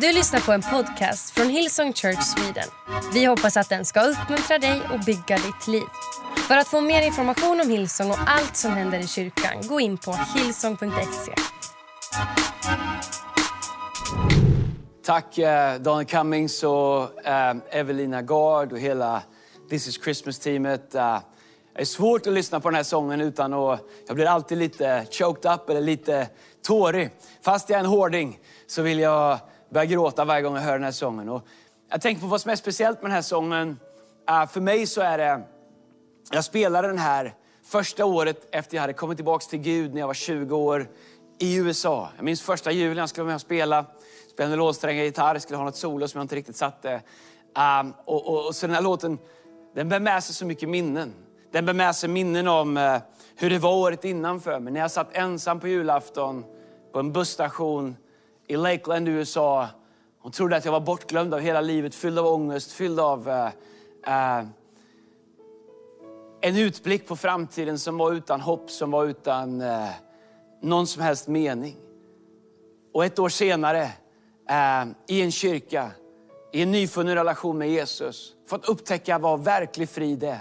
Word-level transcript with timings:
Du 0.00 0.12
lyssnar 0.12 0.40
på 0.40 0.52
en 0.52 0.62
podcast 0.62 1.30
från 1.30 1.48
Hillsong 1.48 1.92
Church 1.92 2.22
Sweden. 2.22 2.68
Vi 3.14 3.24
hoppas 3.24 3.56
att 3.56 3.68
den 3.68 3.84
ska 3.84 4.00
uppmuntra 4.00 4.58
dig 4.58 4.82
och 4.92 5.00
bygga 5.06 5.36
ditt 5.36 5.66
liv. 5.66 5.84
För 6.48 6.56
att 6.56 6.68
få 6.68 6.80
mer 6.80 7.02
information 7.02 7.60
om 7.60 7.70
Hillsong 7.70 8.10
och 8.10 8.18
allt 8.26 8.56
som 8.56 8.70
händer 8.72 8.98
i 8.98 9.06
kyrkan, 9.06 9.62
gå 9.68 9.80
in 9.80 9.98
på 9.98 10.12
hillsong.se. 10.34 11.32
Tack 15.04 15.38
eh, 15.38 15.80
Daniel 15.80 16.06
Cummings 16.06 16.62
och 16.62 17.26
eh, 17.26 17.56
Evelina 17.70 18.22
Gard 18.22 18.72
och 18.72 18.78
hela 18.78 19.22
This 19.70 19.88
is 19.88 20.02
Christmas-teamet. 20.04 20.94
Eh, 20.94 21.18
det 21.74 21.80
är 21.80 21.84
svårt 21.84 22.26
att 22.26 22.32
lyssna 22.32 22.60
på 22.60 22.68
den 22.68 22.76
här 22.76 22.82
sången 22.82 23.20
utan 23.20 23.54
att... 23.54 23.80
Jag 24.06 24.16
blir 24.16 24.26
alltid 24.26 24.58
lite 24.58 25.06
choked 25.10 25.52
up 25.52 25.70
eller 25.70 25.80
lite 25.80 26.28
tårig. 26.66 27.10
Fast 27.42 27.70
jag 27.70 27.76
är 27.76 27.84
en 27.84 27.90
hårding 27.90 28.38
så 28.66 28.82
vill 28.82 28.98
jag 28.98 29.38
börjar 29.70 29.86
gråta 29.86 30.24
varje 30.24 30.42
gång 30.42 30.54
jag 30.54 30.62
hör 30.62 30.72
den 30.72 30.84
här 30.84 30.90
sången. 30.90 31.28
Och 31.28 31.46
jag 31.90 32.00
tänker 32.00 32.20
på 32.20 32.26
vad 32.26 32.40
som 32.40 32.50
är 32.50 32.56
speciellt 32.56 33.02
med 33.02 33.10
den 33.10 33.14
här 33.14 33.22
sången. 33.22 33.78
Eh, 34.28 34.46
för 34.46 34.60
mig 34.60 34.86
så 34.86 35.00
är 35.00 35.18
det... 35.18 35.42
Jag 36.30 36.44
spelade 36.44 36.88
den 36.88 36.98
här 36.98 37.34
första 37.64 38.04
året 38.04 38.48
efter 38.50 38.76
jag 38.76 38.80
hade 38.80 38.92
kommit 38.92 39.18
tillbaka 39.18 39.46
till 39.50 39.58
Gud 39.58 39.94
när 39.94 40.00
jag 40.00 40.06
var 40.06 40.14
20 40.14 40.56
år 40.56 40.88
i 41.38 41.56
USA. 41.56 42.08
Jag 42.16 42.24
minns 42.24 42.42
första 42.42 42.72
julen, 42.72 42.96
jag 42.96 43.08
skulle 43.08 43.22
vara 43.22 43.28
med 43.28 43.34
och 43.34 43.40
spela. 43.40 43.84
Spelade 44.32 44.56
låtsträngar, 44.56 45.04
gitarr, 45.04 45.38
skulle 45.38 45.56
ha 45.56 45.64
något 45.64 45.76
solo 45.76 46.08
som 46.08 46.18
jag 46.18 46.24
inte 46.24 46.36
riktigt 46.36 46.56
satte. 46.56 47.02
Um, 47.80 47.94
och, 48.04 48.28
och, 48.28 48.46
och, 48.46 48.54
så 48.54 48.66
den 48.66 48.74
här 48.74 48.82
låten, 48.82 49.18
den 49.74 49.88
bär 49.88 50.00
med 50.00 50.24
sig 50.24 50.34
så 50.34 50.46
mycket 50.46 50.68
minnen. 50.68 51.14
Den 51.52 51.66
bär 51.66 51.72
med 51.72 51.96
sig 51.96 52.08
minnen 52.08 52.48
om 52.48 52.76
uh, 52.76 52.98
hur 53.36 53.50
det 53.50 53.58
var 53.58 53.74
året 53.74 54.04
innan 54.04 54.40
för 54.40 54.60
mig. 54.60 54.72
När 54.72 54.80
jag 54.80 54.90
satt 54.90 55.08
ensam 55.12 55.60
på 55.60 55.68
julafton 55.68 56.44
på 56.92 56.98
en 56.98 57.12
busstation 57.12 57.96
i 58.46 58.56
Lakeland, 58.56 59.08
USA. 59.08 59.68
Hon 60.18 60.32
trodde 60.32 60.56
att 60.56 60.64
jag 60.64 60.72
var 60.72 60.80
bortglömd 60.80 61.34
av 61.34 61.40
hela 61.40 61.60
livet, 61.60 61.94
fylld 61.94 62.18
av 62.18 62.26
ångest, 62.26 62.72
fylld 62.72 63.00
av 63.00 63.28
uh, 63.28 63.46
uh, 64.08 64.46
en 66.40 66.56
utblick 66.56 67.06
på 67.06 67.16
framtiden 67.16 67.78
som 67.78 67.98
var 67.98 68.12
utan 68.12 68.40
hopp, 68.40 68.70
som 68.70 68.90
var 68.90 69.04
utan 69.04 69.60
uh, 69.60 69.88
någon 70.62 70.86
som 70.86 71.02
helst 71.02 71.28
mening. 71.28 71.76
Och 72.94 73.04
ett 73.04 73.18
år 73.18 73.28
senare, 73.28 73.90
i 75.06 75.22
en 75.22 75.32
kyrka, 75.32 75.90
i 76.52 76.62
en 76.62 76.70
nyfunnen 76.70 77.14
relation 77.14 77.58
med 77.58 77.70
Jesus, 77.70 78.32
fått 78.46 78.68
upptäcka 78.68 79.18
vad 79.18 79.44
verklig 79.44 79.88
frid 79.88 80.22
är. 80.22 80.40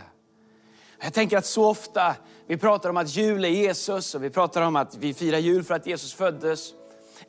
Jag 1.04 1.14
tänker 1.14 1.38
att 1.38 1.46
så 1.46 1.70
ofta, 1.70 2.16
vi 2.48 2.58
pratar 2.58 2.90
om 2.90 2.98
att 2.98 3.16
jul 3.16 3.46
är 3.46 3.50
Jesus 3.50 4.16
och 4.16 4.24
vi 4.24 4.30
pratar 4.30 4.62
om 4.62 4.76
att 4.76 4.98
vi 4.98 5.14
firar 5.14 5.38
jul 5.38 5.64
för 5.64 5.74
att 5.76 5.88
Jesus 5.88 6.14
föddes. 6.14 6.74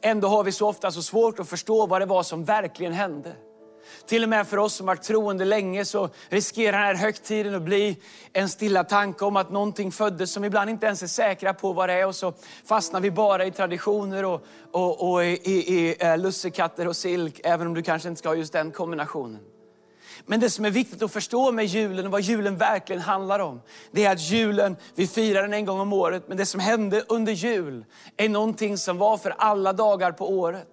Ändå 0.00 0.28
har 0.28 0.44
vi 0.44 0.52
så 0.52 0.68
ofta 0.68 0.90
så 0.90 1.02
svårt 1.02 1.38
att 1.38 1.48
förstå 1.48 1.86
vad 1.86 2.00
det 2.00 2.06
var 2.06 2.22
som 2.22 2.44
verkligen 2.44 2.92
hände. 2.92 3.36
Till 4.06 4.22
och 4.22 4.28
med 4.28 4.46
för 4.46 4.56
oss 4.56 4.74
som 4.74 4.86
varit 4.86 5.02
troende 5.02 5.44
länge 5.44 5.84
så 5.84 6.08
riskerar 6.28 6.72
den 6.72 6.86
här 6.86 6.94
högtiden 6.94 7.54
att 7.54 7.62
bli 7.62 7.96
en 8.32 8.48
stilla 8.48 8.84
tanke 8.84 9.24
om 9.24 9.36
att 9.36 9.50
någonting 9.50 9.92
föddes 9.92 10.32
som 10.32 10.42
vi 10.42 10.46
ibland 10.46 10.70
inte 10.70 10.86
ens 10.86 11.02
är 11.02 11.06
säkra 11.06 11.54
på 11.54 11.72
vad 11.72 11.88
det 11.88 11.92
är. 11.92 12.06
Och 12.06 12.14
så 12.14 12.32
fastnar 12.64 13.00
vi 13.00 13.10
bara 13.10 13.44
i 13.44 13.50
traditioner 13.50 14.24
och, 14.24 14.46
och, 14.72 15.12
och 15.12 15.24
i, 15.24 15.28
i, 15.28 15.74
i 15.74 15.96
eh, 15.98 16.18
lussekatter 16.18 16.88
och 16.88 16.96
silk, 16.96 17.40
även 17.44 17.66
om 17.66 17.74
du 17.74 17.82
kanske 17.82 18.08
inte 18.08 18.18
ska 18.18 18.28
ha 18.28 18.36
just 18.36 18.52
den 18.52 18.70
kombinationen. 18.70 19.55
Men 20.26 20.40
det 20.40 20.50
som 20.50 20.64
är 20.64 20.70
viktigt 20.70 21.02
att 21.02 21.12
förstå 21.12 21.52
med 21.52 21.66
julen 21.66 22.06
och 22.06 22.12
vad 22.12 22.20
julen 22.20 22.56
verkligen 22.56 23.02
handlar 23.02 23.38
om, 23.38 23.60
det 23.90 24.04
är 24.04 24.12
att 24.12 24.20
julen, 24.20 24.76
vi 24.94 25.06
firar 25.06 25.42
den 25.42 25.52
en 25.52 25.64
gång 25.64 25.80
om 25.80 25.92
året, 25.92 26.24
men 26.28 26.36
det 26.36 26.46
som 26.46 26.60
hände 26.60 27.04
under 27.08 27.32
jul 27.32 27.84
är 28.16 28.28
någonting 28.28 28.78
som 28.78 28.98
var 28.98 29.18
för 29.18 29.34
alla 29.38 29.72
dagar 29.72 30.12
på 30.12 30.30
året. 30.30 30.66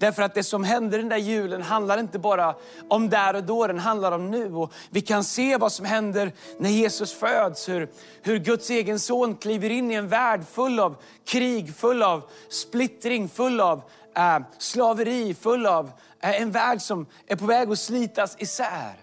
Därför 0.00 0.22
att 0.22 0.34
det 0.34 0.42
som 0.42 0.64
hände 0.64 0.96
den 0.96 1.08
där 1.08 1.16
julen 1.16 1.62
handlar 1.62 1.98
inte 1.98 2.18
bara 2.18 2.54
om 2.88 3.08
där 3.08 3.36
och 3.36 3.44
då, 3.44 3.66
den 3.66 3.78
handlar 3.78 4.12
om 4.12 4.30
nu. 4.30 4.54
Och 4.54 4.72
vi 4.90 5.00
kan 5.00 5.24
se 5.24 5.56
vad 5.56 5.72
som 5.72 5.86
händer 5.86 6.32
när 6.58 6.70
Jesus 6.70 7.12
föds, 7.12 7.68
hur, 7.68 7.88
hur 8.22 8.38
Guds 8.38 8.70
egen 8.70 8.98
son 8.98 9.36
kliver 9.36 9.70
in 9.70 9.90
i 9.90 9.94
en 9.94 10.08
värld 10.08 10.44
full 10.50 10.80
av 10.80 10.96
krig, 11.26 11.74
full 11.76 12.02
av 12.02 12.22
splittring, 12.48 13.28
full 13.28 13.60
av 13.60 13.82
eh, 14.16 14.38
slaveri, 14.58 15.34
full 15.34 15.66
av 15.66 15.90
eh, 16.22 16.42
en 16.42 16.50
värld 16.50 16.80
som 16.80 17.06
är 17.26 17.36
på 17.36 17.46
väg 17.46 17.70
att 17.70 17.78
slitas 17.78 18.36
isär. 18.38 18.94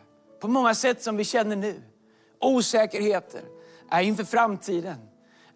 På 0.42 0.48
många 0.48 0.76
sätt 0.76 1.04
som 1.04 1.18
vi 1.18 1.24
känner 1.24 1.56
nu. 1.56 1.82
Osäkerheter 2.42 3.42
eh, 3.92 4.08
inför 4.08 4.24
framtiden. 4.24 4.98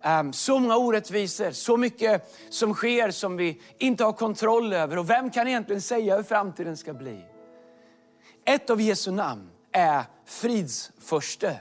Ehm, 0.04 0.34
så 0.34 0.60
många 0.60 0.78
orättvisor, 0.78 1.52
så 1.52 1.78
mycket 1.78 2.36
som 2.50 2.74
sker 2.74 3.12
som 3.12 3.38
vi 3.38 3.62
inte 3.78 4.04
har 4.04 4.14
kontroll 4.14 4.74
över. 4.74 4.98
Och 4.98 5.10
vem 5.10 5.32
kan 5.32 5.48
egentligen 5.48 5.82
säga 5.82 6.16
hur 6.16 6.24
framtiden 6.24 6.78
ska 6.78 6.94
bli? 6.94 7.26
Ett 8.46 8.70
av 8.70 8.82
Jesu 8.82 9.12
namn 9.12 9.50
är 9.72 10.04
fridsförste. 10.26 11.60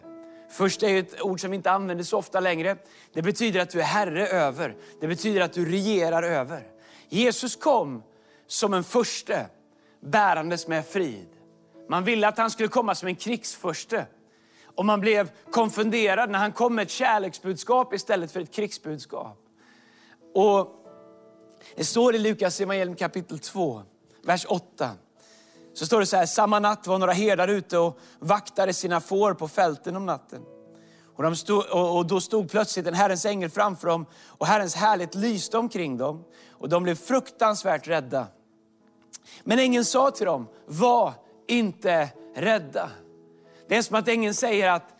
Först 0.50 0.82
är 0.82 0.98
ett 0.98 1.22
ord 1.22 1.40
som 1.40 1.50
vi 1.50 1.56
inte 1.56 1.70
använder 1.70 2.04
så 2.04 2.18
ofta 2.18 2.40
längre. 2.40 2.76
Det 3.12 3.22
betyder 3.22 3.60
att 3.60 3.70
du 3.70 3.80
är 3.80 3.84
herre 3.84 4.26
över. 4.26 4.76
Det 5.00 5.08
betyder 5.08 5.40
att 5.40 5.52
du 5.52 5.70
regerar 5.70 6.22
över. 6.22 6.62
Jesus 7.08 7.56
kom 7.56 8.02
som 8.46 8.74
en 8.74 8.84
förste 8.84 9.46
bärandes 10.00 10.68
med 10.68 10.86
frid. 10.86 11.28
Man 11.88 12.04
ville 12.04 12.28
att 12.28 12.38
han 12.38 12.50
skulle 12.50 12.68
komma 12.68 12.94
som 12.94 13.08
en 13.08 13.16
krigsförste. 13.16 14.06
Och 14.80 14.86
man 14.86 15.00
blev 15.00 15.30
konfunderad 15.50 16.30
när 16.30 16.38
han 16.38 16.52
kom 16.52 16.74
med 16.74 16.82
ett 16.82 16.90
kärleksbudskap 16.90 17.94
istället 17.94 18.32
för 18.32 18.40
ett 18.40 18.52
krigsbudskap. 18.52 19.38
Och 20.34 20.86
det 21.76 21.84
står 21.84 22.14
i 22.14 22.18
Lukas 22.18 22.60
evangelium 22.60 22.96
kapitel 22.96 23.38
2, 23.38 23.82
vers 24.22 24.46
8. 24.48 24.90
Så 25.74 25.86
står 25.86 26.00
det 26.00 26.06
så 26.06 26.16
här, 26.16 26.26
samma 26.26 26.58
natt 26.58 26.86
var 26.86 26.98
några 26.98 27.12
herdar 27.12 27.48
ute 27.48 27.78
och 27.78 27.98
vaktade 28.18 28.72
sina 28.72 29.00
får 29.00 29.34
på 29.34 29.48
fälten 29.48 29.96
om 29.96 30.06
natten. 30.06 30.42
Och, 31.16 31.22
de 31.22 31.36
stod, 31.36 31.64
och, 31.70 32.06
då 32.06 32.20
stod 32.20 32.50
plötsligt 32.50 32.86
en 32.86 32.94
Herrens 32.94 33.24
ängel 33.24 33.50
framför 33.50 33.88
dem 33.88 34.06
och 34.26 34.46
Herrens 34.46 34.74
härlighet 34.74 35.14
lyste 35.14 35.58
omkring 35.58 35.96
dem. 35.96 36.24
Och 36.50 36.68
de 36.68 36.82
blev 36.82 36.94
fruktansvärt 36.94 37.88
rädda. 37.88 38.26
Men 39.44 39.58
ängeln 39.58 39.84
sa 39.84 40.10
till 40.10 40.26
dem, 40.26 40.48
var 40.66 41.12
inte 41.46 42.08
rädda. 42.34 42.90
Det 43.70 43.76
är 43.76 43.82
som 43.82 43.96
att 43.96 44.08
ängeln 44.08 44.34
säger 44.34 44.70
att 44.70 44.94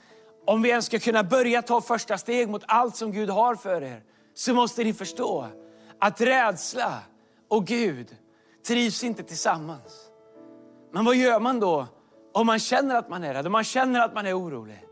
om 0.47 0.63
vi 0.63 0.69
ens 0.69 0.87
ska 0.87 0.99
kunna 0.99 1.25
börja 1.25 1.63
ta 1.63 1.81
första 1.81 2.19
steg 2.19 2.49
mot 2.49 2.63
allt 2.67 2.97
som 2.97 3.13
Gud 3.13 3.31
har 3.31 3.55
för 3.55 3.83
er, 3.83 4.03
så 4.35 4.55
måste 4.55 4.85
ni 4.85 4.93
förstå 4.93 5.47
att 5.99 6.21
rädsla 6.21 6.99
och 7.49 7.67
Gud 7.67 8.17
trivs 8.67 9.05
inte 9.05 9.23
tillsammans. 9.23 9.93
Men 10.93 11.05
vad 11.05 11.17
gör 11.17 11.41
man 11.41 11.61
då 11.61 11.87
om 12.33 12.47
man 12.47 12.59
känner 12.59 12.97
att 12.97 13.09
man 13.09 13.25
är 13.25 13.35
rädd, 13.35 13.47
om 13.47 13.53
man 13.53 13.65
känner 13.65 14.01
att 14.01 14.15
man 14.15 14.27
är 14.27 14.39
orolig? 14.39 14.85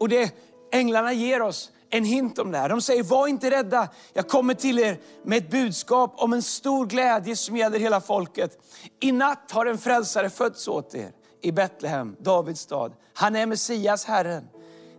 Och 0.00 0.08
det 0.08 0.34
änglarna 0.72 1.12
ger 1.12 1.42
oss 1.42 1.70
en 1.90 2.04
hint 2.04 2.38
om 2.38 2.50
det 2.50 2.58
här. 2.58 2.68
De 2.68 2.80
säger, 2.80 3.02
var 3.02 3.26
inte 3.28 3.50
rädda. 3.50 3.88
Jag 4.12 4.28
kommer 4.28 4.54
till 4.54 4.78
er 4.78 4.98
med 5.24 5.38
ett 5.38 5.50
budskap 5.50 6.14
om 6.16 6.32
en 6.32 6.42
stor 6.42 6.86
glädje 6.86 7.36
som 7.36 7.56
gäller 7.56 7.78
hela 7.78 8.00
folket. 8.00 8.58
I 9.00 9.12
natt 9.12 9.50
har 9.50 9.66
en 9.66 9.78
frälsare 9.78 10.30
fötts 10.30 10.68
åt 10.68 10.94
er 10.94 11.10
i 11.44 11.52
Betlehem, 11.52 12.16
Davids 12.20 12.60
stad. 12.60 12.92
Han 13.14 13.36
är 13.36 13.46
Messias, 13.46 14.04
Herren. 14.04 14.48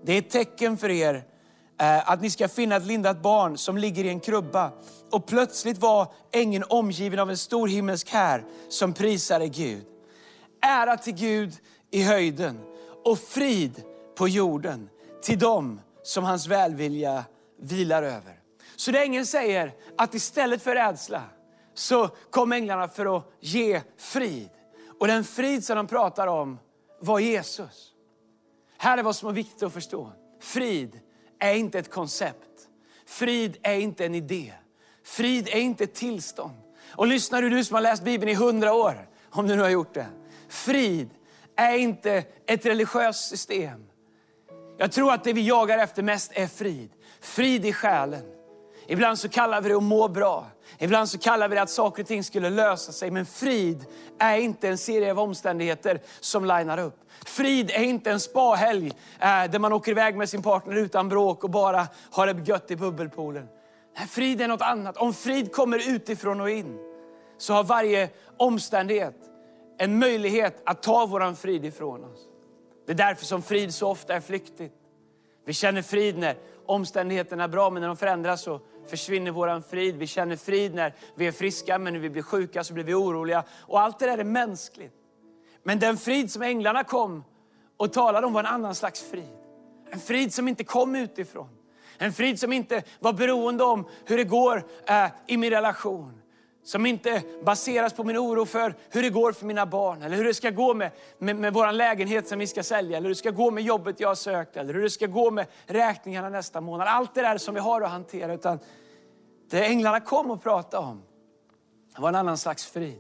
Det 0.04 0.14
är 0.14 0.18
ett 0.18 0.30
tecken 0.30 0.78
för 0.78 0.90
er 0.90 1.24
eh, 1.80 2.10
att 2.10 2.22
ni 2.22 2.30
ska 2.30 2.48
finna 2.48 2.76
ett 2.76 2.86
lindat 2.86 3.22
barn 3.22 3.58
som 3.58 3.78
ligger 3.78 4.04
i 4.04 4.10
en 4.10 4.20
krubba. 4.20 4.72
Och 5.12 5.26
plötsligt 5.26 5.78
var 5.78 6.14
ängeln 6.32 6.64
omgiven 6.70 7.20
av 7.20 7.30
en 7.30 7.38
stor 7.38 7.68
himmelsk 7.68 8.10
här 8.10 8.44
som 8.70 8.94
prisade 8.94 9.48
Gud. 9.48 9.86
Ära 10.62 10.98
till 10.98 11.16
Gud 11.16 11.54
i 11.92 12.04
höjden 12.04 12.60
och 13.06 13.20
frid 13.20 13.84
på 14.18 14.28
jorden 14.28 14.90
till 15.24 15.40
dem 15.40 15.82
som 16.04 16.24
hans 16.24 16.48
välvilja 16.48 17.24
vilar 17.62 18.04
över. 18.04 18.40
Så 18.76 18.92
det 18.92 19.04
ängeln 19.04 19.26
säger 19.26 19.74
att 19.98 20.14
istället 20.14 20.62
för 20.62 20.76
rädsla 20.76 21.24
så 21.74 22.08
kom 22.08 22.52
änglarna 22.52 22.88
för 22.88 23.18
att 23.18 23.32
ge 23.40 23.82
frid. 23.98 24.50
Och 25.00 25.08
den 25.08 25.24
frid 25.24 25.66
som 25.66 25.78
de 25.78 25.88
pratar 25.88 26.28
om 26.28 26.60
var 27.00 27.20
Jesus. 27.20 27.92
Här 28.78 28.98
är 28.98 29.04
vad 29.04 29.16
som 29.16 29.30
är 29.30 29.34
viktigt 29.34 29.64
att 29.64 29.74
förstå. 29.74 30.12
Frid 30.40 31.00
är 31.40 31.54
inte 31.54 31.80
ett 31.80 31.92
koncept. 31.92 32.70
Frid 33.06 33.58
är 33.62 33.76
inte 33.76 34.06
en 34.06 34.16
idé. 34.16 34.54
Frid 35.04 35.48
är 35.48 35.60
inte 35.60 35.84
ett 35.84 35.94
tillstånd. 35.94 36.54
Och 36.92 37.08
lyssnar 37.08 37.42
du, 37.42 37.50
du 37.50 37.64
som 37.64 37.76
har 37.76 37.82
läst 37.82 38.04
Bibeln 38.04 38.32
i 38.32 38.36
hundra 38.36 38.74
år, 38.74 39.10
om 39.30 39.48
du 39.48 39.56
nu 39.56 39.62
har 39.62 39.70
gjort 39.70 39.94
det. 39.94 40.08
Frid 40.50 41.10
är 41.56 41.78
inte 41.78 42.24
ett 42.46 42.66
religiöst 42.66 43.30
system. 43.30 43.86
Jag 44.78 44.92
tror 44.92 45.14
att 45.14 45.24
det 45.24 45.34
vi 45.34 45.48
jagar 45.48 45.78
efter 45.78 46.04
mest 46.04 46.32
är 46.34 46.48
frid. 46.48 46.90
Frid 47.22 47.66
i 47.66 47.74
själen. 47.74 48.24
Ibland 48.88 49.20
så 49.20 49.30
kallar 49.30 49.62
vi 49.62 49.70
det 49.70 49.76
att 49.76 49.84
må 49.84 50.08
bra. 50.08 50.48
Ibland 50.80 51.10
så 51.10 51.18
kallar 51.18 51.48
vi 51.50 51.56
det 51.56 51.62
att 51.62 51.70
saker 51.70 52.04
och 52.04 52.08
ting 52.08 52.24
skulle 52.24 52.50
lösa 52.50 52.92
sig. 52.92 53.12
Men 53.12 53.26
frid 53.26 53.86
är 54.20 54.38
inte 54.38 54.68
en 54.68 54.78
serie 54.78 55.12
av 55.12 55.20
omständigheter 55.20 56.02
som 56.20 56.46
linar 56.46 56.78
upp. 56.78 57.00
Frid 57.26 57.72
är 57.72 57.84
inte 57.84 58.12
en 58.12 58.20
spahelg 58.20 58.88
eh, 59.20 59.52
där 59.52 59.60
man 59.60 59.74
åker 59.74 59.92
iväg 59.92 60.16
med 60.16 60.30
sin 60.30 60.42
partner 60.42 60.76
utan 60.76 61.10
bråk 61.10 61.44
och 61.44 61.50
bara 61.50 61.88
har 62.12 62.28
det 62.28 62.48
gött 62.48 62.72
i 62.72 62.76
bubbelpoolen. 62.76 63.48
Nej, 63.98 64.08
frid 64.08 64.42
är 64.42 64.48
något 64.48 64.62
annat. 64.62 64.98
Om 64.98 65.14
frid 65.14 65.52
kommer 65.52 65.90
utifrån 65.90 66.42
och 66.42 66.50
in 66.50 66.80
så 67.38 67.54
har 67.54 67.64
varje 67.64 68.10
omständighet 68.38 69.16
en 69.78 70.00
möjlighet 70.00 70.62
att 70.66 70.84
ta 70.84 71.06
vår 71.06 71.34
frid 71.34 71.66
ifrån 71.66 72.04
oss. 72.04 72.20
Det 72.86 72.92
är 72.92 72.96
därför 72.96 73.26
som 73.26 73.42
frid 73.42 73.74
så 73.74 73.88
ofta 73.88 74.16
är 74.16 74.22
flyktigt. 74.22 74.74
Vi 75.46 75.54
känner 75.54 75.82
frid 75.82 76.18
när 76.18 76.38
omständigheterna 76.66 77.44
är 77.44 77.48
bra, 77.48 77.70
men 77.70 77.82
när 77.82 77.88
de 77.88 77.98
förändras 77.98 78.42
så 78.42 78.60
försvinner 78.90 79.32
vår 79.32 79.62
frid. 79.70 79.96
Vi 79.96 80.08
känner 80.08 80.36
frid 80.36 80.76
när 80.76 80.94
vi 81.16 81.28
är 81.28 81.32
friska, 81.32 81.80
men 81.80 81.94
när 81.94 82.00
vi 82.00 82.10
blir 82.10 82.24
sjuka 82.24 82.64
så 82.64 82.74
blir 82.74 82.84
vi 82.84 82.94
oroliga. 82.94 83.44
Och 83.52 83.82
allt 83.82 84.00
det 84.00 84.06
där 84.06 84.18
är 84.18 84.24
mänskligt. 84.24 84.94
Men 85.64 85.80
den 85.80 85.98
frid 85.98 86.32
som 86.32 86.42
änglarna 86.42 86.84
kom 86.84 87.24
och 87.78 87.94
talade 87.94 88.28
om 88.28 88.34
var 88.34 88.40
en 88.40 88.46
annan 88.46 88.76
slags 88.76 89.02
frid. 89.12 89.38
En 89.90 90.00
frid 90.00 90.34
som 90.34 90.48
inte 90.48 90.64
kom 90.64 90.96
utifrån. 90.96 91.50
En 91.98 92.14
frid 92.14 92.40
som 92.40 92.54
inte 92.54 92.84
var 93.00 93.14
beroende 93.14 93.64
om 93.64 93.88
hur 94.06 94.18
det 94.18 94.24
går 94.24 94.64
eh, 94.88 95.08
i 95.28 95.38
min 95.38 95.50
relation. 95.50 96.22
Som 96.66 96.86
inte 96.86 97.24
baseras 97.44 97.94
på 97.94 98.04
min 98.04 98.18
oro 98.18 98.46
för 98.46 98.76
hur 98.90 99.02
det 99.02 99.10
går 99.10 99.32
för 99.32 99.46
mina 99.46 99.66
barn. 99.66 100.02
Eller 100.02 100.18
hur 100.18 100.24
det 100.24 100.34
ska 100.34 100.50
gå 100.50 100.74
med, 100.74 100.92
med, 101.18 101.36
med 101.36 101.54
vår 101.54 101.72
lägenhet 101.72 102.28
som 102.28 102.40
vi 102.40 102.48
ska 102.48 102.64
sälja. 102.64 102.98
Eller 102.98 103.08
hur 103.08 103.14
det 103.14 103.20
ska 103.20 103.32
gå 103.32 103.52
med 103.52 103.64
jobbet 103.64 104.00
jag 104.00 104.08
har 104.08 104.16
sökt. 104.16 104.58
Eller 104.58 104.74
hur 104.74 104.82
det 104.82 104.90
ska 104.90 105.08
gå 105.08 105.32
med 105.32 105.48
räkningarna 105.66 106.30
nästa 106.30 106.62
månad. 106.62 106.88
Allt 106.88 107.16
det 107.16 107.22
där 107.22 107.38
som 107.38 107.54
vi 107.54 107.60
har 107.60 107.82
att 107.82 107.90
hantera. 107.90 108.34
Utan 108.34 108.60
det 109.50 109.66
änglarna 109.66 110.00
kom 110.00 110.32
och 110.32 110.44
pratade 110.44 110.88
om 110.88 111.04
var 111.98 112.10
en 112.10 112.16
annan 112.16 112.38
slags 112.38 112.66
frid. 112.66 113.00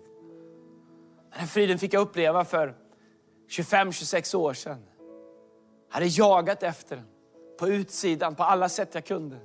Den 1.31 1.39
här 1.39 1.47
friden 1.47 1.79
fick 1.79 1.93
jag 1.93 2.01
uppleva 2.01 2.45
för 2.45 2.75
25-26 3.49 4.35
år 4.35 4.53
sedan. 4.53 4.85
Jag 5.87 5.93
hade 5.93 6.05
jagat 6.05 6.63
efter 6.63 6.95
den 6.95 7.05
på 7.59 7.67
utsidan 7.67 8.35
på 8.35 8.43
alla 8.43 8.69
sätt 8.69 8.89
jag 8.93 9.05
kunde. 9.05 9.37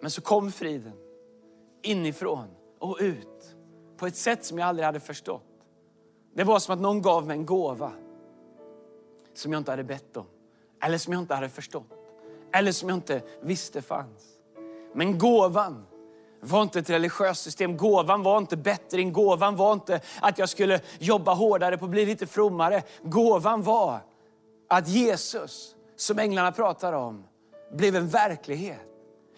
Men 0.00 0.10
så 0.10 0.22
kom 0.22 0.52
friden 0.52 0.92
inifrån 1.82 2.48
och 2.80 2.96
ut 3.00 3.56
på 3.96 4.06
ett 4.06 4.16
sätt 4.16 4.44
som 4.44 4.58
jag 4.58 4.68
aldrig 4.68 4.86
hade 4.86 5.00
förstått. 5.00 5.42
Det 6.34 6.44
var 6.44 6.58
som 6.58 6.74
att 6.74 6.80
någon 6.80 7.02
gav 7.02 7.26
mig 7.26 7.36
en 7.36 7.46
gåva 7.46 7.92
som 9.34 9.52
jag 9.52 9.60
inte 9.60 9.70
hade 9.70 9.84
bett 9.84 10.16
om. 10.16 10.26
Eller 10.82 10.98
som 10.98 11.12
jag 11.12 11.22
inte 11.22 11.34
hade 11.34 11.48
förstått. 11.48 11.92
Eller 12.52 12.72
som 12.72 12.88
jag 12.88 12.98
inte 12.98 13.22
visste 13.42 13.82
fanns. 13.82 14.22
Men 14.94 15.18
gåvan 15.18 15.86
var 16.40 16.62
inte 16.62 16.78
ett 16.78 16.90
religiöst 16.90 17.42
system. 17.42 17.76
Gåvan 17.76 18.22
var 18.22 18.38
inte 18.38 18.56
bättring. 18.56 19.12
Gåvan 19.12 19.56
var 19.56 19.72
inte 19.72 20.00
att 20.20 20.38
jag 20.38 20.48
skulle 20.48 20.80
jobba 20.98 21.34
hårdare 21.34 21.78
på 21.78 21.84
att 21.84 21.90
bli 21.90 22.06
lite 22.06 22.26
frommare. 22.26 22.82
Gåvan 23.02 23.62
var 23.62 24.00
att 24.68 24.88
Jesus, 24.88 25.76
som 25.96 26.18
änglarna 26.18 26.52
pratar 26.52 26.92
om, 26.92 27.24
blev 27.72 27.96
en 27.96 28.08
verklighet. 28.08 28.86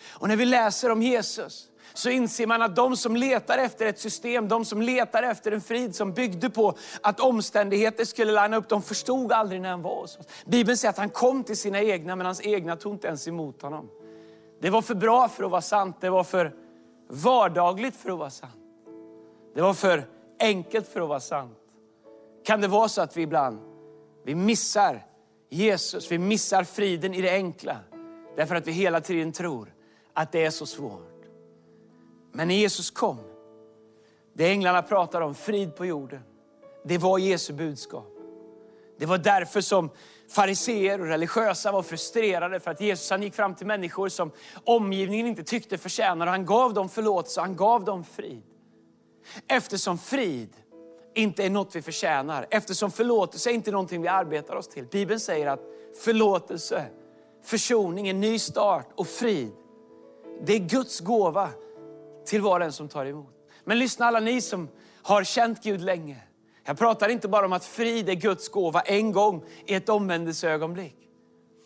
Och 0.09 0.29
när 0.29 0.37
vi 0.37 0.45
läser 0.45 0.91
om 0.91 1.03
Jesus 1.03 1.69
så 1.95 2.11
inser 2.11 2.47
man 2.47 2.63
att 2.63 2.77
de 2.77 2.97
som 2.97 3.17
letar 3.17 3.59
efter 3.59 3.87
ett 3.87 3.99
system, 3.99 4.49
de 4.49 4.65
som 4.65 4.83
letar 4.83 5.23
efter 5.23 5.53
en 5.53 5.61
frid 5.61 5.95
som 5.95 6.13
byggde 6.13 6.51
på 6.51 6.75
att 7.01 7.21
omständigheter 7.21 8.05
skulle 8.05 8.33
landa 8.33 8.57
upp, 8.57 8.69
de 8.69 8.83
förstod 8.83 9.33
aldrig 9.33 9.61
när 9.61 9.71
han 9.71 9.83
var 9.83 10.01
hos 10.01 10.19
oss. 10.19 10.27
Bibeln 10.47 10.77
säger 10.77 10.91
att 10.91 10.99
han 10.99 11.11
kom 11.11 11.45
till 11.45 11.57
sina 11.57 11.81
egna, 11.81 12.17
men 12.17 12.27
hans 12.27 12.47
egna 12.47 12.77
tog 12.77 12.93
inte 12.93 13.09
ens 13.09 13.29
emot 13.29 13.63
honom. 13.63 13.89
Det 14.61 14.71
var 14.71 14.83
för 14.83 14.95
bra 14.95 15.29
för 15.29 15.45
att 15.45 15.51
vara 15.51 15.63
sant, 15.63 15.97
det 16.01 16.11
var 16.11 16.25
för 16.25 16.53
vardagligt 17.09 17.97
för 17.97 18.11
att 18.11 18.19
vara 18.19 18.31
sant. 18.31 18.53
Det 19.55 19.63
var 19.63 19.75
för 19.75 20.05
enkelt 20.41 20.89
för 20.89 21.01
att 21.01 21.09
vara 21.09 21.21
sant. 21.21 21.59
Kan 22.45 22.61
det 22.61 22.69
vara 22.69 22.89
så 22.89 23.03
att 23.03 23.17
vi 23.17 23.23
ibland 23.23 23.59
vi 24.25 24.35
missar 24.35 25.07
Jesus, 25.51 26.13
vi 26.13 26.19
missar 26.19 26.65
friden 26.65 27.15
i 27.15 27.23
det 27.23 27.31
enkla. 27.31 27.77
Därför 28.37 28.55
att 28.55 28.67
vi 28.67 28.73
hela 28.73 29.01
tiden 29.01 29.33
tror 29.33 29.75
att 30.15 30.33
det 30.33 30.45
är 30.45 30.51
så 30.51 30.67
svårt. 30.67 31.12
Men 32.33 32.49
när 32.49 32.55
Jesus 32.55 32.91
kom, 32.91 33.19
det 34.35 34.51
änglarna 34.51 34.83
pratar 34.83 35.21
om, 35.21 35.35
frid 35.35 35.77
på 35.77 35.87
jorden, 35.87 36.21
det 36.85 36.99
var 36.99 37.19
Jesu 37.19 37.53
budskap. 37.53 38.09
Det 38.99 39.07
var 39.07 39.19
därför 39.19 39.61
som 39.61 39.91
fariseer 40.29 41.01
och 41.01 41.07
religiösa 41.07 41.73
var 41.73 41.83
frustrerade 41.83 42.61
för 42.61 42.71
att 42.71 42.81
Jesus 42.81 43.11
han 43.11 43.23
gick 43.23 43.35
fram 43.35 43.55
till 43.55 43.67
människor 43.67 44.09
som 44.09 44.31
omgivningen 44.65 45.27
inte 45.27 45.45
tyckte 45.45 45.79
förtjänade. 45.79 46.31
Han 46.31 46.47
gav 46.47 46.75
dem 46.75 46.89
förlåtelse, 46.89 47.41
han 47.41 47.57
gav 47.57 47.85
dem 47.85 48.05
frid. 48.05 48.43
Eftersom 49.49 49.99
frid 49.99 50.57
inte 51.15 51.45
är 51.45 51.51
något 51.51 51.77
vi 51.77 51.83
förtjänar, 51.83 52.47
eftersom 52.51 52.91
förlåtelse 52.91 53.51
inte 53.51 53.71
är 53.71 53.73
någonting 53.73 54.03
vi 54.03 54.09
arbetar 54.09 54.57
oss 54.57 54.69
till. 54.69 54.87
Bibeln 54.87 55.21
säger 55.21 55.47
att 55.47 55.61
förlåtelse, 56.05 56.85
försoning, 57.45 58.09
en 58.09 58.21
ny 58.21 58.39
start 58.39 58.89
och 58.95 59.07
frid, 59.07 59.53
det 60.45 60.53
är 60.53 60.59
Guds 60.59 61.01
gåva 61.01 61.49
till 62.27 62.41
var 62.41 62.61
och 62.61 62.67
en 62.67 62.73
som 62.73 62.89
tar 62.89 63.07
emot. 63.07 63.35
Men 63.65 63.79
lyssna 63.79 64.07
alla 64.07 64.21
ni 64.21 64.41
som 64.41 64.69
har 65.03 65.25
känt 65.25 65.63
Gud 65.63 65.81
länge. 65.81 66.23
Jag 66.65 66.79
pratar 66.79 67.09
inte 67.09 67.29
bara 67.29 67.47
om 67.47 67.53
att 67.53 67.65
frid 67.65 68.09
är 68.09 68.15
Guds 68.15 68.49
gåva 68.49 68.81
en 68.81 69.13
gång 69.13 69.45
i 69.67 69.75
ett 69.75 69.89
omvändelseögonblick. 69.89 70.97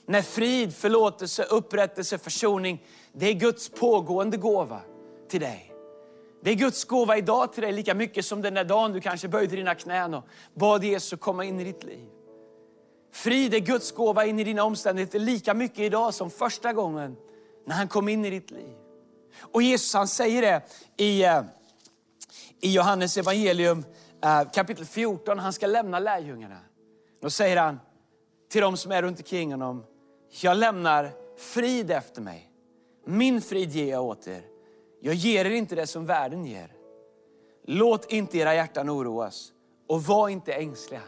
När 0.06 0.22
frid, 0.22 0.74
förlåtelse, 0.74 1.42
upprättelse, 1.42 2.18
försoning, 2.18 2.82
det 3.12 3.26
är 3.26 3.32
Guds 3.32 3.68
pågående 3.68 4.36
gåva 4.36 4.80
till 5.28 5.40
dig. 5.40 5.72
Det 6.42 6.50
är 6.50 6.54
Guds 6.54 6.84
gåva 6.84 7.16
idag 7.16 7.52
till 7.52 7.62
dig 7.62 7.72
lika 7.72 7.94
mycket 7.94 8.24
som 8.24 8.42
den 8.42 8.54
där 8.54 8.64
dagen 8.64 8.92
du 8.92 9.00
kanske 9.00 9.28
böjde 9.28 9.56
dina 9.56 9.74
knän 9.74 10.14
och 10.14 10.24
bad 10.54 10.84
Jesus 10.84 11.20
komma 11.20 11.44
in 11.44 11.60
i 11.60 11.64
ditt 11.64 11.84
liv. 11.84 12.08
Frid 13.12 13.54
är 13.54 13.58
Guds 13.58 13.92
gåva 13.92 14.26
in 14.26 14.38
i 14.38 14.44
dina 14.44 14.64
omständigheter 14.64 15.18
lika 15.18 15.54
mycket 15.54 15.78
idag 15.78 16.14
som 16.14 16.30
första 16.30 16.72
gången 16.72 17.16
när 17.66 17.74
han 17.74 17.88
kom 17.88 18.08
in 18.08 18.24
i 18.24 18.30
ditt 18.30 18.50
liv. 18.50 18.85
Och 19.40 19.62
Jesus 19.62 19.94
han 19.94 20.08
säger 20.08 20.42
det 20.42 20.62
i, 21.04 21.24
eh, 21.24 21.42
i 22.60 22.72
Johannes 22.72 23.16
evangelium 23.16 23.84
eh, 24.24 24.50
kapitel 24.50 24.84
14, 24.84 25.38
han 25.38 25.52
ska 25.52 25.66
lämna 25.66 25.98
lärjungarna. 25.98 26.58
Då 27.22 27.30
säger 27.30 27.56
han 27.56 27.80
till 28.50 28.60
de 28.60 28.76
som 28.76 28.92
är 28.92 29.02
runt 29.02 29.18
omkring 29.18 29.50
honom, 29.50 29.84
jag 30.42 30.56
lämnar 30.56 31.12
frid 31.38 31.90
efter 31.90 32.22
mig. 32.22 32.50
Min 33.06 33.40
frid 33.40 33.70
ger 33.70 33.90
jag 33.90 34.04
åt 34.04 34.26
er. 34.26 34.42
Jag 35.00 35.14
ger 35.14 35.44
er 35.44 35.50
inte 35.50 35.74
det 35.74 35.86
som 35.86 36.06
världen 36.06 36.44
ger. 36.44 36.72
Låt 37.66 38.12
inte 38.12 38.38
era 38.38 38.54
hjärtan 38.54 38.90
oroas 38.90 39.52
och 39.88 40.02
var 40.02 40.28
inte 40.28 40.52
ängsliga. 40.52 41.02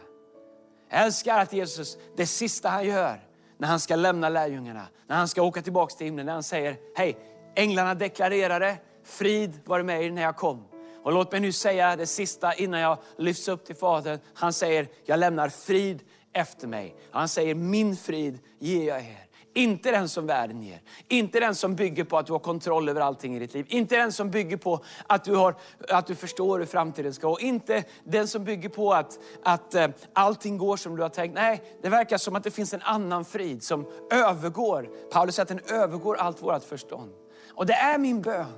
Jag 0.89 1.05
älskar 1.05 1.39
att 1.39 1.53
Jesus, 1.53 1.97
det 2.15 2.25
sista 2.25 2.69
han 2.69 2.85
gör 2.85 3.25
när 3.57 3.67
han 3.67 3.79
ska 3.79 3.95
lämna 3.95 4.29
lärjungarna, 4.29 4.87
när 5.07 5.15
han 5.15 5.27
ska 5.27 5.41
åka 5.41 5.61
tillbaka 5.61 5.95
till 5.95 6.05
himlen, 6.05 6.25
när 6.25 6.33
han 6.33 6.43
säger, 6.43 6.77
hej, 6.95 7.17
änglarna 7.59 7.95
deklarerade, 7.95 8.77
frid 9.03 9.59
var 9.65 9.83
med 9.83 10.03
er 10.03 10.11
när 10.11 10.21
jag 10.21 10.35
kom. 10.35 10.63
Och 11.03 11.11
låt 11.11 11.31
mig 11.31 11.41
nu 11.41 11.51
säga 11.51 11.95
det 11.95 12.05
sista 12.05 12.53
innan 12.53 12.79
jag 12.79 12.97
lyfts 13.17 13.47
upp 13.47 13.65
till 13.65 13.75
Fadern. 13.75 14.19
Han 14.33 14.53
säger, 14.53 14.87
jag 15.05 15.19
lämnar 15.19 15.49
frid 15.49 16.01
efter 16.33 16.67
mig. 16.67 16.95
Han 17.11 17.27
säger, 17.27 17.55
min 17.55 17.95
frid 17.95 18.39
ger 18.59 18.87
jag 18.87 18.97
er. 18.99 19.25
Inte 19.53 19.91
den 19.91 20.09
som 20.09 20.27
världen 20.27 20.61
ger. 20.61 20.81
Inte 21.07 21.39
den 21.39 21.55
som 21.55 21.75
bygger 21.75 22.03
på 22.03 22.17
att 22.17 22.25
du 22.25 22.31
har 22.31 22.39
kontroll 22.39 22.89
över 22.89 23.01
allting 23.01 23.35
i 23.35 23.39
ditt 23.39 23.53
liv. 23.53 23.65
Inte 23.69 23.97
den 23.97 24.11
som 24.11 24.31
bygger 24.31 24.57
på 24.57 24.83
att 25.07 25.23
du, 25.23 25.35
har, 25.35 25.55
att 25.89 26.07
du 26.07 26.15
förstår 26.15 26.59
hur 26.59 26.65
framtiden 26.65 27.13
ska 27.13 27.27
gå. 27.27 27.39
Inte 27.39 27.83
den 28.03 28.27
som 28.27 28.43
bygger 28.43 28.69
på 28.69 28.93
att, 28.93 29.19
att 29.43 29.75
eh, 29.75 29.87
allting 30.13 30.57
går 30.57 30.77
som 30.77 30.95
du 30.95 31.01
har 31.01 31.09
tänkt. 31.09 31.35
Nej, 31.35 31.63
det 31.81 31.89
verkar 31.89 32.17
som 32.17 32.35
att 32.35 32.43
det 32.43 32.51
finns 32.51 32.73
en 32.73 32.81
annan 32.81 33.25
frid 33.25 33.63
som 33.63 33.85
övergår. 34.11 34.89
Paulus 35.11 35.35
säger 35.35 35.43
att 35.43 35.65
den 35.65 35.77
övergår 35.79 36.15
allt 36.15 36.41
vårt 36.41 36.63
förstånd. 36.63 37.11
Och 37.59 37.65
det 37.65 37.73
är 37.73 37.97
min 37.97 38.21
bön 38.21 38.53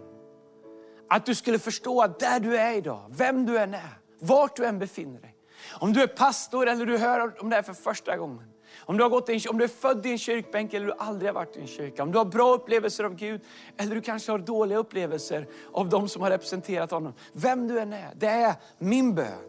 att 1.10 1.26
du 1.26 1.36
skulle 1.36 1.60
förstå 1.60 2.02
att 2.02 2.20
där 2.20 2.40
du 2.40 2.58
är 2.58 2.74
idag, 2.74 3.06
vem 3.10 3.46
du 3.46 3.58
än 3.58 3.74
är, 3.74 4.00
vart 4.20 4.56
du 4.56 4.66
än 4.66 4.80
befinner 4.80 5.22
dig. 5.22 5.36
Om 5.80 5.94
du 5.94 6.02
är 6.02 6.08
pastor 6.08 6.68
eller 6.68 6.86
du 6.86 6.98
hör 6.98 7.42
om 7.42 7.50
det 7.50 7.56
här 7.56 7.64
för 7.64 7.74
första 7.74 8.18
gången. 8.18 8.44
Om 8.80 8.98
du, 8.98 9.04
har 9.04 9.10
gått 9.10 9.30
in, 9.30 9.42
om 9.50 9.58
du 9.58 9.64
är 9.64 9.68
född 9.68 10.06
i 10.06 10.12
en 10.12 10.18
kyrkbänk 10.18 10.74
eller 10.74 10.86
du 10.86 10.94
aldrig 10.98 11.30
har 11.30 11.34
varit 11.34 11.58
i 11.58 11.60
en 11.62 11.68
kyrka. 11.68 12.04
Om 12.04 12.12
du 12.12 12.18
har 12.18 12.26
bra 12.26 12.54
upplevelser 12.54 13.04
av 13.04 13.16
Gud 13.16 13.42
eller 13.78 13.96
du 13.96 14.02
kanske 14.02 14.32
har 14.32 14.40
dåliga 14.40 14.78
upplevelser 14.78 15.48
av 15.72 15.90
de 15.90 16.08
som 16.08 16.22
har 16.22 16.30
representerat 16.30 16.92
honom. 16.92 17.14
Vem 17.34 17.68
du 17.68 17.80
än 17.80 17.94
är, 17.94 18.12
det 18.16 18.28
är 18.28 18.56
min 18.80 19.16
bön 19.16 19.44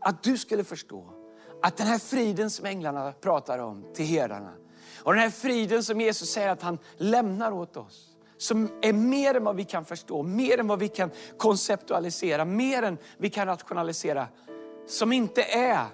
att 0.00 0.22
du 0.22 0.38
skulle 0.38 0.64
förstå 0.64 1.12
att 1.62 1.76
den 1.76 1.86
här 1.86 1.98
friden 1.98 2.50
som 2.50 2.66
änglarna 2.66 3.12
pratar 3.12 3.58
om 3.58 3.84
till 3.94 4.06
herdarna 4.06 4.52
och 5.02 5.12
den 5.12 5.22
här 5.22 5.30
friden 5.30 5.84
som 5.84 6.00
Jesus 6.00 6.30
säger 6.30 6.48
att 6.48 6.62
han 6.62 6.78
lämnar 6.96 7.52
åt 7.52 7.76
oss 7.76 8.15
som 8.36 8.68
är 8.82 8.92
mer 8.92 9.34
än 9.34 9.44
vad 9.44 9.56
vi 9.56 9.64
kan 9.64 9.84
förstå, 9.84 10.22
mer 10.22 10.60
än 10.60 10.66
vad 10.66 10.78
vi 10.78 10.88
kan 10.88 11.10
konceptualisera, 11.36 12.44
mer 12.44 12.82
än 12.82 12.98
vi 13.18 13.30
kan 13.30 13.46
rationalisera. 13.46 14.28
Som 14.86 15.12
inte 15.12 15.42
är 15.42 15.86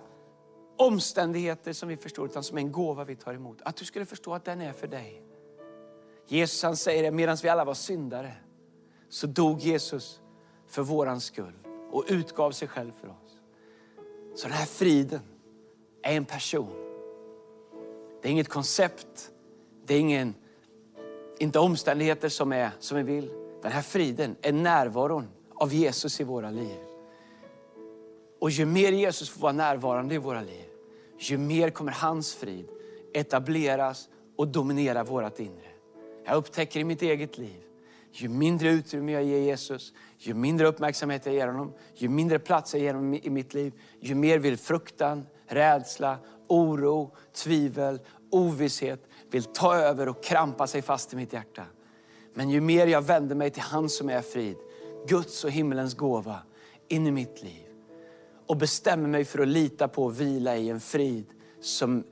omständigheter 0.76 1.72
som 1.72 1.88
vi 1.88 1.96
förstår, 1.96 2.26
utan 2.26 2.42
som 2.42 2.58
är 2.58 2.62
en 2.62 2.72
gåva 2.72 3.04
vi 3.04 3.16
tar 3.16 3.34
emot. 3.34 3.58
Att 3.62 3.76
du 3.76 3.84
skulle 3.84 4.06
förstå 4.06 4.34
att 4.34 4.44
den 4.44 4.60
är 4.60 4.72
för 4.72 4.86
dig. 4.86 5.22
Jesus 6.26 6.62
han 6.62 6.76
säger 6.76 7.02
det, 7.02 7.10
medan 7.10 7.36
vi 7.42 7.48
alla 7.48 7.64
var 7.64 7.74
syndare, 7.74 8.32
så 9.08 9.26
dog 9.26 9.60
Jesus 9.60 10.20
för 10.68 10.82
våran 10.82 11.20
skull 11.20 11.54
och 11.90 12.04
utgav 12.08 12.50
sig 12.50 12.68
själv 12.68 12.92
för 13.00 13.08
oss. 13.08 13.40
Så 14.34 14.48
den 14.48 14.56
här 14.56 14.66
friden 14.66 15.20
är 16.02 16.16
en 16.16 16.24
person. 16.24 16.72
Det 18.22 18.28
är 18.28 18.32
inget 18.32 18.48
koncept, 18.48 19.30
det 19.86 19.94
är 19.94 20.00
ingen 20.00 20.34
inte 21.38 21.58
omständigheter 21.58 22.28
som 22.28 22.52
är 22.52 22.70
som 22.78 22.96
vi 22.96 23.02
vill. 23.02 23.30
Den 23.62 23.72
här 23.72 23.82
friden 23.82 24.36
är 24.42 24.52
närvaron 24.52 25.28
av 25.54 25.74
Jesus 25.74 26.20
i 26.20 26.24
våra 26.24 26.50
liv. 26.50 26.78
Och 28.40 28.50
ju 28.50 28.66
mer 28.66 28.92
Jesus 28.92 29.30
får 29.30 29.40
vara 29.40 29.52
närvarande 29.52 30.14
i 30.14 30.18
våra 30.18 30.40
liv, 30.40 30.66
ju 31.18 31.38
mer 31.38 31.70
kommer 31.70 31.92
hans 31.92 32.34
frid 32.34 32.68
etableras 33.14 34.08
och 34.36 34.48
dominera 34.48 35.04
vårt 35.04 35.38
inre. 35.38 35.70
Jag 36.24 36.36
upptäcker 36.36 36.80
i 36.80 36.84
mitt 36.84 37.02
eget 37.02 37.38
liv, 37.38 37.62
ju 38.12 38.28
mindre 38.28 38.70
utrymme 38.70 39.12
jag 39.12 39.24
ger 39.24 39.38
Jesus, 39.38 39.92
ju 40.18 40.34
mindre 40.34 40.66
uppmärksamhet 40.66 41.26
jag 41.26 41.34
ger 41.34 41.46
honom, 41.46 41.72
ju 41.94 42.08
mindre 42.08 42.38
plats 42.38 42.74
jag 42.74 42.82
ger 42.82 42.94
honom 42.94 43.14
i 43.14 43.30
mitt 43.30 43.54
liv, 43.54 43.72
ju 44.00 44.14
mer 44.14 44.38
vill 44.38 44.56
fruktan, 44.56 45.26
rädsla, 45.46 46.18
oro, 46.48 47.16
tvivel, 47.32 48.00
ovisshet 48.30 49.08
vill 49.34 49.44
ta 49.44 49.74
över 49.74 50.08
och 50.08 50.24
krampa 50.24 50.66
sig 50.66 50.82
fast 50.82 51.12
i 51.12 51.16
mitt 51.16 51.32
hjärta. 51.32 51.64
Men 52.34 52.50
ju 52.50 52.60
mer 52.60 52.86
jag 52.86 53.02
vänder 53.02 53.34
mig 53.34 53.50
till 53.50 53.62
han 53.62 53.88
som 53.88 54.10
är 54.10 54.20
frid, 54.20 54.56
Guds 55.06 55.44
och 55.44 55.50
himmelens 55.50 55.94
gåva 55.94 56.38
in 56.88 57.06
i 57.06 57.10
mitt 57.10 57.42
liv 57.42 57.66
och 58.46 58.56
bestämmer 58.56 59.08
mig 59.08 59.24
för 59.24 59.38
att 59.38 59.48
lita 59.48 59.88
på 59.88 60.04
och 60.04 60.20
vila 60.20 60.56
i 60.56 60.70
en 60.70 60.80
frid 60.80 61.26
som 61.60 62.04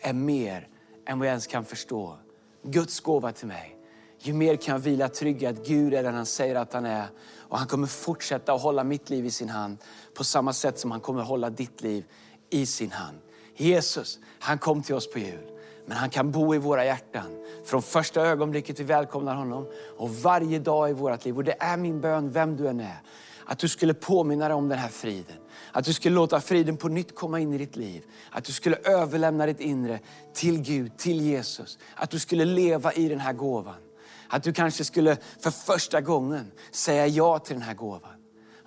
är 0.00 0.12
mer 0.12 0.68
än 1.06 1.18
vad 1.18 1.28
jag 1.28 1.32
ens 1.32 1.46
kan 1.46 1.64
förstå. 1.64 2.18
Guds 2.62 3.00
gåva 3.00 3.32
till 3.32 3.46
mig. 3.46 3.76
Ju 4.20 4.32
mer 4.32 4.56
kan 4.56 4.72
jag 4.72 4.80
vila 4.80 5.08
trygg 5.08 5.42
i 5.42 5.46
att 5.46 5.66
Gud 5.66 5.94
är 5.94 6.02
den 6.02 6.14
han 6.14 6.26
säger 6.26 6.54
att 6.54 6.72
han 6.72 6.86
är. 6.86 7.06
Och 7.36 7.58
han 7.58 7.66
kommer 7.66 7.86
fortsätta 7.86 8.52
att 8.52 8.62
hålla 8.62 8.84
mitt 8.84 9.10
liv 9.10 9.26
i 9.26 9.30
sin 9.30 9.48
hand 9.48 9.78
på 10.14 10.24
samma 10.24 10.52
sätt 10.52 10.78
som 10.78 10.90
han 10.90 11.00
kommer 11.00 11.22
hålla 11.22 11.50
ditt 11.50 11.82
liv 11.82 12.04
i 12.50 12.66
sin 12.66 12.90
hand. 12.90 13.18
Jesus, 13.56 14.18
han 14.38 14.58
kom 14.58 14.82
till 14.82 14.94
oss 14.94 15.10
på 15.10 15.18
jul. 15.18 15.57
Men 15.88 15.96
han 15.96 16.10
kan 16.10 16.30
bo 16.30 16.54
i 16.54 16.58
våra 16.58 16.84
hjärtan 16.84 17.44
från 17.64 17.82
första 17.82 18.20
ögonblicket 18.20 18.80
vi 18.80 18.84
välkomnar 18.84 19.34
honom 19.34 19.66
och 19.96 20.10
varje 20.10 20.58
dag 20.58 20.90
i 20.90 20.92
vårt 20.92 21.24
liv. 21.24 21.36
Och 21.36 21.44
det 21.44 21.56
är 21.58 21.76
min 21.76 22.00
bön, 22.00 22.30
vem 22.30 22.56
du 22.56 22.68
än 22.68 22.80
är, 22.80 23.00
att 23.44 23.58
du 23.58 23.68
skulle 23.68 23.94
påminna 23.94 24.48
dig 24.48 24.54
om 24.54 24.68
den 24.68 24.78
här 24.78 24.88
friden. 24.88 25.36
Att 25.72 25.84
du 25.84 25.92
skulle 25.92 26.14
låta 26.14 26.40
friden 26.40 26.76
på 26.76 26.88
nytt 26.88 27.14
komma 27.14 27.40
in 27.40 27.52
i 27.52 27.58
ditt 27.58 27.76
liv. 27.76 28.04
Att 28.30 28.44
du 28.44 28.52
skulle 28.52 28.76
överlämna 28.76 29.46
ditt 29.46 29.60
inre 29.60 29.98
till 30.34 30.62
Gud, 30.62 30.96
till 30.96 31.20
Jesus. 31.20 31.78
Att 31.94 32.10
du 32.10 32.18
skulle 32.18 32.44
leva 32.44 32.92
i 32.92 33.08
den 33.08 33.20
här 33.20 33.32
gåvan. 33.32 33.80
Att 34.28 34.42
du 34.42 34.52
kanske 34.52 34.84
skulle 34.84 35.16
för 35.40 35.50
första 35.50 36.00
gången 36.00 36.50
säga 36.70 37.06
ja 37.06 37.38
till 37.38 37.54
den 37.54 37.62
här 37.62 37.74
gåvan. 37.74 38.14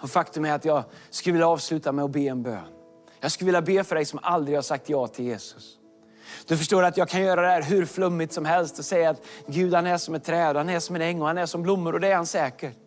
Och 0.02 0.10
faktum 0.10 0.46
är 0.46 0.54
att 0.54 0.66
jag 0.66 0.84
skulle 1.10 1.34
vilja 1.34 1.48
avsluta 1.48 1.92
med 1.92 2.06
att 2.06 2.12
be 2.12 2.20
en 2.20 2.44
bön. 2.44 2.68
Jag 3.20 3.32
skulle 3.32 3.46
vilja 3.46 3.62
be 3.62 3.84
för 3.84 3.96
dig 3.96 4.06
som 4.06 4.20
aldrig 4.24 4.58
har 4.58 4.62
sagt 4.62 4.90
ja 4.90 5.08
till 5.08 5.26
Jesus. 5.26 5.78
Du 6.46 6.58
förstår 6.58 6.84
att 6.84 6.98
jag 6.98 7.10
kan 7.10 7.22
göra 7.22 7.42
det 7.42 7.48
här 7.48 7.62
hur 7.62 7.86
flummigt 7.86 8.34
som 8.34 8.46
helst 8.46 8.80
och 8.80 8.86
säga 8.86 9.10
att 9.10 9.22
Gud 9.48 9.74
han 9.74 9.88
är 9.88 9.98
som 9.98 10.16
ett 10.16 10.24
träd, 10.24 10.56
han 10.56 10.70
är 10.70 10.80
som 10.80 10.96
en 10.96 11.02
äng 11.02 11.22
och 11.22 11.28
han 11.28 11.38
är 11.38 11.46
som 11.46 11.64
blommor 11.64 11.94
och 11.94 12.00
det 12.00 12.08
är 12.08 12.16
han 12.16 12.26
säkert. 12.26 12.78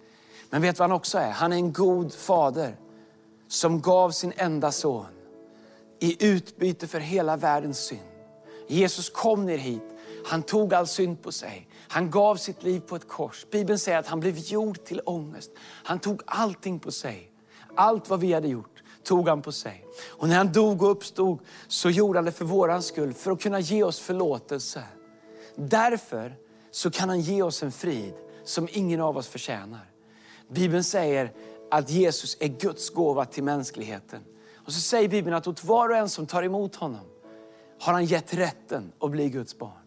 Men 0.50 0.62
vet 0.62 0.76
du 0.76 0.78
vad 0.78 0.90
han 0.90 0.96
också 0.96 1.18
är? 1.18 1.30
Han 1.30 1.52
är 1.52 1.56
en 1.56 1.72
god 1.72 2.14
fader 2.14 2.76
som 3.48 3.80
gav 3.80 4.10
sin 4.10 4.32
enda 4.36 4.72
son 4.72 5.06
i 6.00 6.26
utbyte 6.26 6.86
för 6.86 7.00
hela 7.00 7.36
världens 7.36 7.78
synd. 7.78 8.00
Jesus 8.68 9.10
kom 9.10 9.46
ner 9.46 9.58
hit, 9.58 9.82
han 10.26 10.42
tog 10.42 10.74
all 10.74 10.86
synd 10.86 11.22
på 11.22 11.32
sig. 11.32 11.68
Han 11.88 12.10
gav 12.10 12.36
sitt 12.36 12.62
liv 12.62 12.80
på 12.80 12.96
ett 12.96 13.08
kors. 13.08 13.46
Bibeln 13.50 13.78
säger 13.78 13.98
att 13.98 14.06
han 14.06 14.20
blev 14.20 14.38
gjord 14.38 14.84
till 14.84 15.00
ångest. 15.04 15.50
Han 15.84 15.98
tog 15.98 16.22
allting 16.26 16.78
på 16.78 16.90
sig. 16.90 17.30
Allt 17.76 18.08
vad 18.08 18.20
vi 18.20 18.32
hade 18.32 18.48
gjort 18.48 18.73
tog 19.04 19.28
han 19.28 19.42
på 19.42 19.52
sig. 19.52 19.86
Och 20.08 20.28
när 20.28 20.36
han 20.36 20.52
dog 20.52 20.82
och 20.82 20.90
uppstod 20.90 21.38
så 21.68 21.90
gjorde 21.90 22.18
han 22.18 22.24
det 22.24 22.32
för 22.32 22.44
våran 22.44 22.82
skull, 22.82 23.12
för 23.12 23.30
att 23.30 23.42
kunna 23.42 23.60
ge 23.60 23.82
oss 23.82 24.00
förlåtelse. 24.00 24.82
Därför 25.56 26.36
så 26.70 26.90
kan 26.90 27.08
han 27.08 27.20
ge 27.20 27.42
oss 27.42 27.62
en 27.62 27.72
frid 27.72 28.14
som 28.44 28.68
ingen 28.72 29.00
av 29.00 29.16
oss 29.16 29.28
förtjänar. 29.28 29.90
Bibeln 30.48 30.84
säger 30.84 31.32
att 31.70 31.90
Jesus 31.90 32.36
är 32.40 32.48
Guds 32.48 32.90
gåva 32.90 33.24
till 33.24 33.44
mänskligheten. 33.44 34.20
Och 34.66 34.72
så 34.72 34.80
säger 34.80 35.08
Bibeln 35.08 35.36
att 35.36 35.46
åt 35.46 35.64
var 35.64 35.88
och 35.88 35.96
en 35.96 36.08
som 36.08 36.26
tar 36.26 36.42
emot 36.42 36.76
honom 36.76 37.06
har 37.80 37.92
han 37.92 38.04
gett 38.04 38.34
rätten 38.34 38.92
att 39.00 39.10
bli 39.10 39.28
Guds 39.28 39.58
barn. 39.58 39.84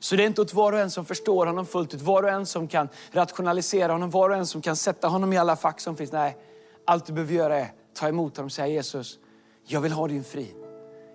Så 0.00 0.16
det 0.16 0.22
är 0.22 0.26
inte 0.26 0.42
åt 0.42 0.54
var 0.54 0.72
och 0.72 0.78
en 0.78 0.90
som 0.90 1.04
förstår 1.04 1.46
honom 1.46 1.66
fullt 1.66 1.94
ut, 1.94 2.02
var 2.02 2.22
och 2.22 2.28
en 2.28 2.46
som 2.46 2.68
kan 2.68 2.88
rationalisera 3.12 3.92
honom, 3.92 4.10
var 4.10 4.30
och 4.30 4.36
en 4.36 4.46
som 4.46 4.62
kan 4.62 4.76
sätta 4.76 5.08
honom 5.08 5.32
i 5.32 5.38
alla 5.38 5.56
fack 5.56 5.80
som 5.80 5.96
finns. 5.96 6.12
Nej, 6.12 6.36
allt 6.84 7.06
du 7.06 7.12
behöver 7.12 7.34
göra 7.34 7.58
är 7.58 7.72
ta 7.94 8.08
emot 8.08 8.36
honom 8.36 8.46
och 8.46 8.52
säga 8.52 8.68
Jesus, 8.68 9.18
jag 9.66 9.80
vill 9.80 9.92
ha 9.92 10.08
din 10.08 10.24
frid. 10.24 10.54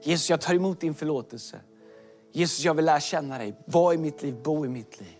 Jesus, 0.03 0.29
jag 0.29 0.41
tar 0.41 0.53
emot 0.53 0.79
din 0.79 0.93
förlåtelse. 0.93 1.59
Jesus, 2.31 2.65
jag 2.65 2.73
vill 2.73 2.85
lära 2.85 2.99
känna 2.99 3.37
dig. 3.37 3.59
Var 3.65 3.93
i 3.93 3.97
mitt 3.97 4.23
liv, 4.23 4.35
bo 4.43 4.65
i 4.65 4.69
mitt 4.69 4.99
liv. 4.99 5.15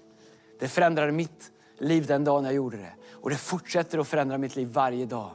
Det 0.59 0.67
förändrade 0.67 1.11
mitt 1.11 1.51
liv 1.77 2.05
den 2.05 2.23
dagen 2.23 2.45
jag 2.45 2.53
gjorde 2.53 2.77
det. 2.77 2.93
Och 3.11 3.29
det 3.29 3.35
fortsätter 3.35 3.99
att 3.99 4.07
förändra 4.07 4.37
mitt 4.37 4.55
liv 4.55 4.67
varje 4.67 5.05
dag 5.05 5.31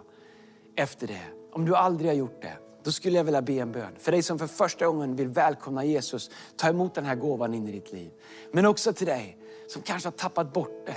efter 0.77 1.07
det. 1.07 1.23
Om 1.53 1.65
du 1.65 1.77
aldrig 1.77 2.11
har 2.11 2.15
gjort 2.15 2.43
det, 2.43 2.57
då 2.83 2.93
skulle 2.93 3.17
jag 3.17 3.25
vilja 3.25 3.43
be 3.43 3.53
en 3.53 3.73
bön. 3.73 3.93
För 3.99 4.13
dig 4.13 4.23
som 4.23 4.39
för 4.39 4.47
första 4.47 4.87
gången 4.87 5.17
vill 5.17 5.29
välkomna 5.29 5.85
Jesus, 5.85 6.31
ta 6.57 6.69
emot 6.69 6.95
den 6.95 7.05
här 7.05 7.15
gåvan 7.15 7.55
in 7.55 7.69
i 7.69 7.73
ditt 7.73 7.93
liv. 7.93 8.11
Men 8.53 8.67
också 8.67 8.93
till 8.93 9.07
dig 9.07 9.39
som 9.69 9.83
kanske 9.83 10.07
har 10.07 10.13
tappat 10.13 10.53
bort 10.53 10.87
det, 10.87 10.97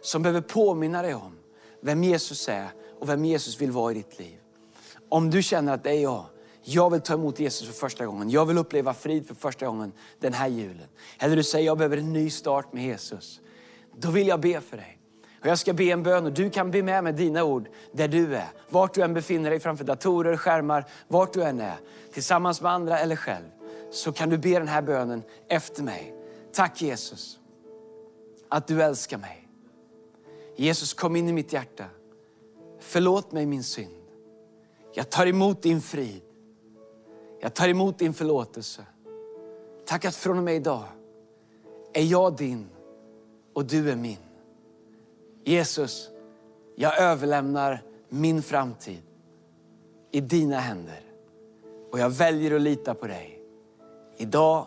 som 0.00 0.22
behöver 0.22 0.40
påminna 0.40 1.02
dig 1.02 1.14
om 1.14 1.38
vem 1.80 2.04
Jesus 2.04 2.48
är 2.48 2.68
och 3.00 3.08
vem 3.08 3.24
Jesus 3.24 3.60
vill 3.60 3.70
vara 3.70 3.92
i 3.92 3.94
ditt 3.94 4.18
liv. 4.18 4.38
Om 5.08 5.30
du 5.30 5.42
känner 5.42 5.74
att 5.74 5.84
det 5.84 5.90
är 5.90 6.02
jag, 6.02 6.24
jag 6.62 6.90
vill 6.90 7.00
ta 7.00 7.14
emot 7.14 7.40
Jesus 7.40 7.66
för 7.66 7.74
första 7.74 8.06
gången. 8.06 8.30
Jag 8.30 8.46
vill 8.46 8.58
uppleva 8.58 8.94
frid 8.94 9.26
för 9.26 9.34
första 9.34 9.66
gången 9.66 9.92
den 10.20 10.32
här 10.32 10.48
julen. 10.48 10.88
Eller 11.18 11.36
du 11.36 11.42
säger, 11.42 11.66
jag 11.66 11.78
behöver 11.78 11.96
en 11.96 12.12
ny 12.12 12.30
start 12.30 12.72
med 12.72 12.84
Jesus. 12.84 13.40
Då 13.96 14.10
vill 14.10 14.28
jag 14.28 14.40
be 14.40 14.60
för 14.60 14.76
dig. 14.76 14.98
Och 15.40 15.46
jag 15.46 15.58
ska 15.58 15.72
be 15.72 15.84
en 15.84 16.02
bön 16.02 16.26
och 16.26 16.32
du 16.32 16.50
kan 16.50 16.70
be 16.70 16.82
med 16.82 17.04
med 17.04 17.14
dina 17.14 17.44
ord 17.44 17.68
där 17.92 18.08
du 18.08 18.36
är. 18.36 18.48
Vart 18.68 18.94
du 18.94 19.02
än 19.02 19.14
befinner 19.14 19.50
dig 19.50 19.60
framför 19.60 19.84
datorer, 19.84 20.36
skärmar, 20.36 20.84
vart 21.08 21.32
du 21.32 21.42
än 21.42 21.60
är. 21.60 21.76
Tillsammans 22.12 22.60
med 22.60 22.72
andra 22.72 22.98
eller 22.98 23.16
själv. 23.16 23.46
Så 23.90 24.12
kan 24.12 24.30
du 24.30 24.38
be 24.38 24.58
den 24.58 24.68
här 24.68 24.82
bönen 24.82 25.22
efter 25.48 25.82
mig. 25.82 26.14
Tack 26.52 26.82
Jesus 26.82 27.38
att 28.48 28.66
du 28.66 28.82
älskar 28.82 29.18
mig. 29.18 29.48
Jesus 30.56 30.94
kom 30.94 31.16
in 31.16 31.28
i 31.28 31.32
mitt 31.32 31.52
hjärta. 31.52 31.84
Förlåt 32.80 33.32
mig 33.32 33.46
min 33.46 33.64
synd. 33.64 33.94
Jag 34.98 35.10
tar 35.10 35.26
emot 35.26 35.62
din 35.62 35.80
frid. 35.80 36.22
Jag 37.40 37.54
tar 37.54 37.68
emot 37.68 37.98
din 37.98 38.14
förlåtelse. 38.14 38.82
Tack 39.86 40.04
att 40.04 40.14
från 40.14 40.38
och 40.38 40.44
med 40.44 40.56
idag 40.56 40.84
är 41.92 42.02
jag 42.02 42.36
din 42.36 42.66
och 43.54 43.64
du 43.64 43.90
är 43.90 43.96
min. 43.96 44.16
Jesus, 45.44 46.10
jag 46.76 47.00
överlämnar 47.00 47.82
min 48.08 48.42
framtid 48.42 49.02
i 50.10 50.20
dina 50.20 50.58
händer. 50.58 51.02
Och 51.92 51.98
jag 51.98 52.10
väljer 52.10 52.54
att 52.54 52.62
lita 52.62 52.94
på 52.94 53.06
dig. 53.06 53.42
Idag 54.16 54.66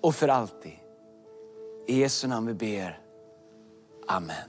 och 0.00 0.14
för 0.14 0.28
alltid. 0.28 0.78
I 1.86 2.00
Jesu 2.00 2.28
namn 2.28 2.46
vi 2.46 2.54
ber. 2.54 3.00
Amen. 4.06 4.48